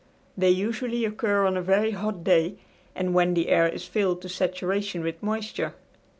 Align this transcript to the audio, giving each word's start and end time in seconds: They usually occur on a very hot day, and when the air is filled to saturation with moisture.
They 0.35 0.49
usually 0.49 1.05
occur 1.05 1.45
on 1.45 1.55
a 1.55 1.61
very 1.61 1.91
hot 1.91 2.23
day, 2.23 2.55
and 2.95 3.13
when 3.13 3.35
the 3.35 3.49
air 3.49 3.69
is 3.69 3.85
filled 3.85 4.23
to 4.23 4.29
saturation 4.29 5.03
with 5.03 5.21
moisture. 5.21 5.75